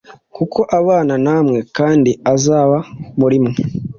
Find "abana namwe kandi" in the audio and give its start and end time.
0.79-2.11